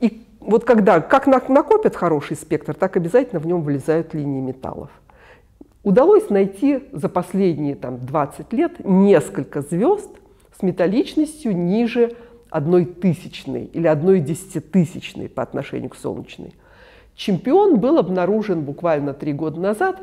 И 0.00 0.24
вот 0.40 0.64
когда 0.64 1.00
как 1.00 1.26
накопят 1.26 1.94
хороший 1.94 2.36
спектр, 2.36 2.74
так 2.74 2.96
обязательно 2.96 3.38
в 3.38 3.46
нем 3.46 3.62
вылезают 3.62 4.14
линии 4.14 4.40
металлов. 4.40 4.90
Удалось 5.82 6.28
найти 6.28 6.84
за 6.92 7.08
последние 7.08 7.74
там, 7.74 7.98
20 8.04 8.52
лет 8.52 8.84
несколько 8.84 9.62
звезд 9.62 10.10
с 10.58 10.62
металличностью 10.62 11.56
ниже 11.56 12.12
одной 12.50 12.84
тысячной 12.84 13.64
или 13.64 13.86
одной 13.86 14.20
десятитысячной 14.20 15.28
по 15.28 15.42
отношению 15.42 15.88
к 15.88 15.96
солнечной. 15.96 16.54
Чемпион 17.14 17.78
был 17.78 17.98
обнаружен 17.98 18.62
буквально 18.62 19.14
три 19.14 19.32
года 19.32 19.58
назад. 19.58 20.00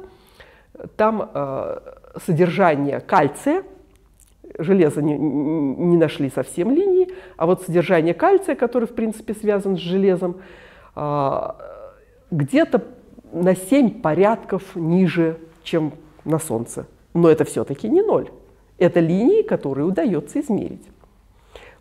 Там 0.95 1.29
э, 1.33 1.79
содержание 2.25 2.99
кальция, 2.99 3.63
железо 4.57 5.01
не, 5.01 5.17
не 5.17 5.97
нашли 5.97 6.29
совсем 6.29 6.71
линии, 6.71 7.09
а 7.35 7.45
вот 7.45 7.63
содержание 7.63 8.13
кальция, 8.13 8.55
который 8.55 8.87
в 8.87 8.95
принципе 8.95 9.33
связан 9.33 9.77
с 9.77 9.79
железом, 9.79 10.37
э, 10.95 11.51
где-то 12.31 12.83
на 13.31 13.55
7 13.55 14.01
порядков 14.01 14.75
ниже 14.75 15.37
чем 15.67 15.93
на 16.25 16.39
Солнце. 16.39 16.87
Но 17.13 17.29
это 17.29 17.43
все-таки 17.43 17.89
не 17.89 18.01
ноль. 18.01 18.29
Это 18.77 18.99
линии, 18.99 19.41
которые 19.41 19.85
удается 19.85 20.39
измерить. 20.39 20.85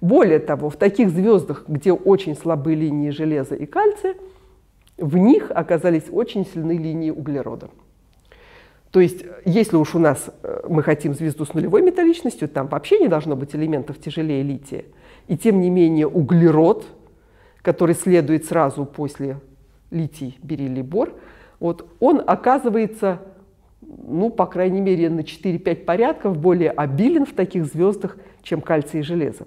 Более 0.00 0.40
того, 0.40 0.68
в 0.70 0.76
таких 0.76 1.10
звездах, 1.10 1.64
где 1.68 1.92
очень 1.92 2.36
слабые 2.36 2.76
линии 2.76 3.10
железа 3.10 3.54
и 3.54 3.66
кальция, 3.66 4.14
в 4.98 5.16
них 5.16 5.50
оказались 5.54 6.04
очень 6.10 6.46
сильные 6.46 6.78
линии 6.78 7.10
углерода. 7.10 7.70
То 8.90 9.00
есть, 9.00 9.24
если 9.44 9.76
уж 9.76 9.94
у 9.94 9.98
нас 9.98 10.30
э, 10.42 10.62
мы 10.68 10.82
хотим 10.82 11.12
звезду 11.14 11.44
с 11.44 11.54
нулевой 11.54 11.82
металличностью, 11.82 12.48
там 12.48 12.68
вообще 12.68 12.98
не 12.98 13.08
должно 13.08 13.36
быть 13.36 13.54
элементов 13.54 13.98
тяжелее 13.98 14.42
лития. 14.42 14.84
И 15.28 15.36
тем 15.36 15.60
не 15.60 15.70
менее 15.70 16.06
углерод, 16.06 16.86
который 17.62 17.94
следует 17.94 18.46
сразу 18.46 18.86
после 18.86 19.38
литий, 19.90 20.38
бериллий, 20.42 20.82
бор, 20.82 21.12
вот, 21.60 21.86
он 22.00 22.22
оказывается 22.26 23.20
ну, 23.88 24.30
по 24.30 24.46
крайней 24.46 24.80
мере, 24.80 25.10
на 25.10 25.20
4-5 25.20 25.84
порядков 25.84 26.38
более 26.38 26.70
обилен 26.70 27.26
в 27.26 27.32
таких 27.32 27.66
звездах, 27.66 28.18
чем 28.42 28.60
кальций 28.60 29.00
и 29.00 29.02
железо. 29.02 29.46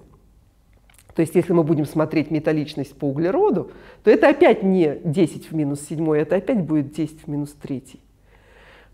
То 1.15 1.21
есть, 1.21 1.35
если 1.35 1.53
мы 1.53 1.63
будем 1.63 1.85
смотреть 1.85 2.31
металличность 2.31 2.97
по 2.97 3.05
углероду, 3.05 3.71
то 4.03 4.11
это 4.11 4.29
опять 4.29 4.63
не 4.63 4.99
10 5.03 5.51
в 5.51 5.55
минус 5.55 5.81
7, 5.81 6.13
это 6.15 6.37
опять 6.37 6.61
будет 6.61 6.93
10 6.93 7.23
в 7.23 7.27
минус 7.27 7.53
3. 7.61 7.83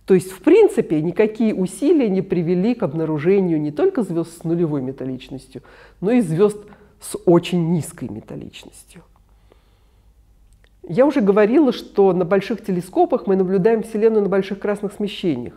То 0.06 0.14
есть, 0.14 0.32
в 0.32 0.42
принципе, 0.42 1.02
никакие 1.02 1.54
усилия 1.54 2.10
не 2.10 2.22
привели 2.22 2.75
к 2.75 2.84
обнаружению 2.84 3.60
не 3.60 3.72
только 3.72 4.04
звезд 4.04 4.40
с 4.40 4.44
нулевой 4.44 4.82
металличностью, 4.82 5.62
но 6.02 6.12
и 6.12 6.22
звезд 6.22 6.58
с 7.00 7.18
очень 7.25 7.72
низкой 7.72 8.10
металличностью. 8.10 9.04
Я 10.88 11.06
уже 11.06 11.22
говорила, 11.22 11.72
что 11.72 12.14
на 12.14 12.26
больших 12.26 12.64
телескопах 12.64 13.28
мы 13.28 13.36
наблюдаем 13.36 13.84
Вселенную 13.84 14.24
на 14.24 14.30
больших 14.30 14.60
красных 14.60 14.94
смещениях. 14.94 15.54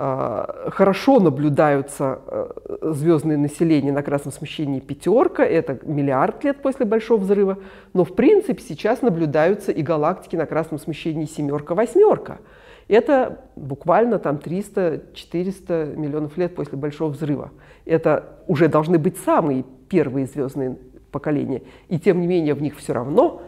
А, 0.00 0.70
хорошо 0.70 1.18
наблюдаются 1.18 2.20
э, 2.26 2.48
звездные 2.92 3.36
населения 3.36 3.90
на 3.90 4.04
красном 4.04 4.32
смещении 4.32 4.78
пятерка, 4.78 5.44
это 5.44 5.80
миллиард 5.82 6.44
лет 6.44 6.62
после 6.62 6.86
Большого 6.86 7.18
взрыва, 7.18 7.58
но 7.94 8.04
в 8.04 8.14
принципе 8.14 8.62
сейчас 8.62 9.02
наблюдаются 9.02 9.72
и 9.72 9.82
галактики 9.82 10.36
на 10.36 10.46
красном 10.46 10.78
смещении 10.78 11.24
семерка, 11.24 11.74
восьмерка. 11.74 12.38
Это 12.86 13.40
буквально 13.56 14.20
там 14.20 14.36
300-400 14.36 15.96
миллионов 15.96 16.38
лет 16.38 16.54
после 16.54 16.78
Большого 16.78 17.10
взрыва. 17.10 17.50
Это 17.84 18.38
уже 18.46 18.68
должны 18.68 18.98
быть 18.98 19.16
самые 19.18 19.64
первые 19.88 20.26
звездные 20.26 20.78
поколения. 21.10 21.62
И 21.88 21.98
тем 21.98 22.20
не 22.20 22.28
менее 22.28 22.54
в 22.54 22.62
них 22.62 22.76
все 22.76 22.92
равно 22.92 23.42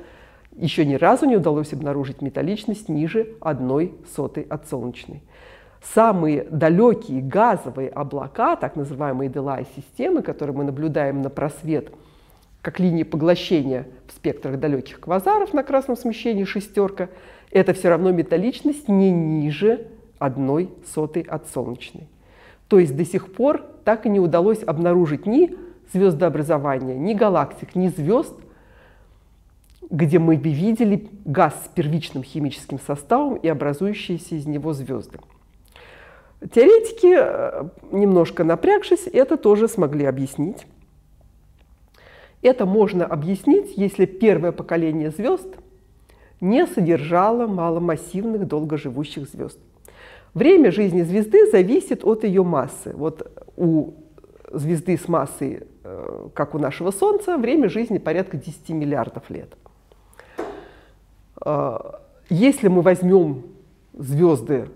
еще 0.57 0.85
ни 0.85 0.95
разу 0.95 1.27
не 1.27 1.37
удалось 1.37 1.73
обнаружить 1.73 2.23
металличность 2.23 2.89
ниже 2.89 3.35
одной 3.41 3.95
сотой 4.15 4.45
от 4.45 4.69
солнечной. 4.69 5.23
Самые 5.83 6.45
далекие 6.51 7.23
газовые 7.23 7.89
облака, 7.89 8.57
так 8.57 8.77
называемые 8.77 9.31
Делай-системы, 9.31 10.23
которые 10.23 10.55
мы 10.55 10.65
наблюдаем 10.65 11.23
на 11.23 11.31
просвет, 11.31 11.93
как 12.61 12.79
линии 12.79 13.05
поглощения 13.05 13.87
в 14.07 14.13
спектрах 14.13 14.59
далеких 14.59 15.01
квазаров 15.01 15.55
на 15.55 15.63
красном 15.63 15.97
смещении 15.97 16.45
шестерка, 16.45 17.09
это 17.51 17.73
все 17.73 17.89
равно 17.89 18.11
металличность 18.13 18.89
не 18.89 19.11
ниже 19.11 19.87
одной 20.19 20.71
сотой 20.95 21.23
от 21.23 21.49
солнечной. 21.49 22.09
То 22.69 22.79
есть 22.79 22.95
до 22.95 23.07
сих 23.07 23.33
пор 23.33 23.65
так 23.85 24.05
и 24.05 24.11
не 24.11 24.21
удалось 24.21 24.63
обнаружить 24.63 25.25
ни 25.25 25.57
звездообразования, 25.93 26.97
ни 26.97 27.15
галактик, 27.15 27.75
ни 27.75 27.89
звезд– 27.89 28.35
где 29.91 30.21
мы 30.21 30.37
бы 30.37 30.51
видели 30.51 31.09
газ 31.25 31.55
с 31.65 31.69
первичным 31.69 32.23
химическим 32.23 32.79
составом 32.79 33.35
и 33.35 33.49
образующиеся 33.49 34.37
из 34.37 34.47
него 34.47 34.73
звезды. 34.73 35.19
Теоретики, 36.41 37.15
э, 37.19 37.69
немножко 37.91 38.45
напрягшись, 38.45 39.07
это 39.13 39.37
тоже 39.37 39.69
смогли 39.69 40.07
объяснить. 40.07 40.67
Это 42.41 42.65
можно 42.65 43.05
объяснить, 43.05 43.77
если 43.77 44.07
первое 44.07 44.53
поколение 44.53 45.11
звезд 45.11 45.49
не 46.41 46.67
содержало 46.67 47.47
маломассивных 47.47 48.47
долгоживущих 48.47 49.29
звезд. 49.29 49.59
Время 50.33 50.71
жизни 50.71 51.03
звезды 51.03 51.51
зависит 51.51 52.05
от 52.05 52.25
ее 52.25 52.45
массы. 52.45 52.93
Вот 52.95 53.31
у 53.57 53.95
звезды 54.51 54.97
с 54.97 55.09
массой, 55.09 55.65
э, 55.85 56.29
как 56.33 56.55
у 56.55 56.59
нашего 56.59 56.93
Солнца, 56.93 57.37
время 57.37 57.69
жизни 57.69 57.99
порядка 57.99 58.39
10 58.39 58.71
миллиардов 58.71 59.29
лет. 59.29 59.55
А, 61.41 62.01
если 62.29 62.69
мы 62.69 62.83
возьмем 62.83 63.45
звезды 63.93 64.69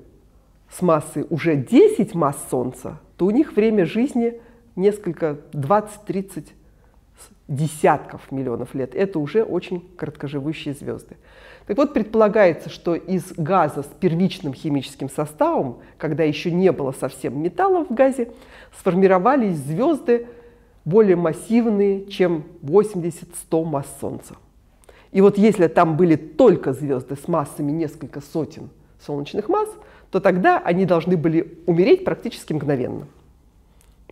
с 0.71 0.83
массой 0.83 1.27
уже 1.31 1.57
10 1.57 2.15
масс 2.15 2.37
Солнца, 2.51 3.01
то 3.17 3.27
у 3.27 3.31
них 3.31 3.55
время 3.55 3.87
жизни 3.87 4.41
несколько, 4.77 5.39
20-30 5.53 6.47
десятков 7.47 8.33
миллионов 8.33 8.75
лет. 8.75 8.95
Это 8.95 9.19
уже 9.19 9.43
очень 9.43 9.81
короткоживущие 9.97 10.75
звезды. 10.75 11.17
Так 11.67 11.77
вот, 11.77 11.93
предполагается, 11.93 12.71
что 12.71 12.95
из 12.95 13.33
газа 13.37 13.83
с 13.83 13.87
первичным 13.87 14.55
химическим 14.55 15.09
составом, 15.09 15.79
когда 15.99 16.25
еще 16.25 16.51
не 16.51 16.73
было 16.73 16.93
совсем 16.93 17.41
металла 17.41 17.85
в 17.85 17.95
газе, 17.95 18.33
сформировались 18.79 19.57
звезды 19.57 20.27
более 20.85 21.17
массивные, 21.17 22.07
чем 22.07 22.45
80-100 22.63 23.65
масс 23.65 23.87
Солнца. 24.01 24.37
И 25.15 25.21
вот 25.21 25.39
если 25.39 25.69
там 25.69 25.97
были 25.97 26.17
только 26.17 26.73
звезды 26.73 27.15
с 27.17 27.29
массами 27.29 27.71
несколько 27.71 28.21
сотен 28.21 28.69
солнечных 29.01 29.49
масс, 29.49 29.71
то 30.11 30.19
тогда 30.19 30.59
они 30.59 30.87
должны 30.87 31.17
были 31.17 31.57
умереть 31.67 32.05
практически 32.05 32.53
мгновенно. 32.53 33.07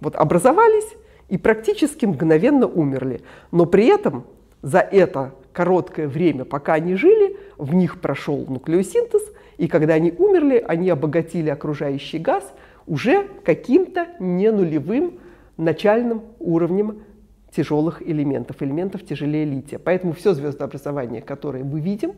Вот 0.01 0.15
образовались 0.15 0.89
и 1.29 1.39
практически 1.39 2.07
мгновенно 2.07 2.69
умерли. 2.69 3.21
Но 3.51 3.67
при 3.67 3.87
этом 3.87 4.25
за 4.63 4.79
это 4.79 5.35
короткое 5.53 6.07
время, 6.07 6.45
пока 6.45 6.75
они 6.75 6.95
жили, 6.95 7.37
в 7.59 7.75
них 7.75 8.01
прошел 8.01 8.47
нуклеосинтез, 8.49 9.23
и 9.59 9.67
когда 9.67 9.95
они 9.95 10.15
умерли, 10.17 10.65
они 10.67 10.89
обогатили 10.89 11.51
окружающий 11.51 12.19
газ 12.19 12.45
уже 12.87 13.27
каким-то 13.45 14.07
не 14.21 14.53
нулевым 14.53 15.19
начальным 15.57 16.23
уровнем 16.39 17.03
тяжелых 17.55 18.03
элементов, 18.03 18.63
элементов 18.63 19.05
тяжелее 19.05 19.45
лития. 19.45 19.79
Поэтому 19.79 20.13
все 20.13 20.35
звездообразование, 20.35 21.21
которое 21.21 21.65
мы 21.65 21.81
видим, 21.81 22.13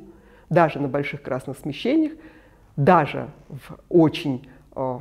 даже 0.48 0.78
на 0.78 0.88
больших 0.88 1.22
красных 1.22 1.58
смещениях, 1.58 2.12
даже 2.76 3.28
в 3.48 3.78
очень 3.88 4.46
э, 4.74 4.98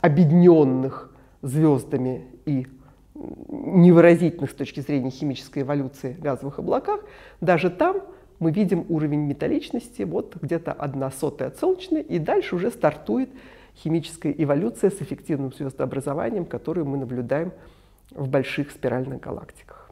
объединенных 0.00 1.14
звездами 1.42 2.24
и 2.44 2.66
невыразительных 3.14 4.50
с 4.50 4.54
точки 4.54 4.80
зрения 4.80 5.10
химической 5.10 5.62
эволюции 5.62 6.16
газовых 6.20 6.58
облаках, 6.58 7.00
даже 7.40 7.70
там 7.70 8.02
мы 8.38 8.50
видим 8.50 8.84
уровень 8.88 9.20
металличности, 9.20 10.02
вот 10.02 10.36
где-то 10.40 10.72
одна 10.72 11.10
сотая 11.10 11.48
от 11.48 11.58
солнечной, 11.58 12.02
и 12.02 12.18
дальше 12.18 12.56
уже 12.56 12.70
стартует 12.70 13.30
химическая 13.76 14.34
эволюция 14.36 14.90
с 14.90 15.00
эффективным 15.00 15.52
звездообразованием, 15.52 16.44
которую 16.44 16.86
мы 16.86 16.98
наблюдаем 16.98 17.52
в 18.10 18.28
больших 18.28 18.70
спиральных 18.70 19.20
галактиках. 19.20 19.85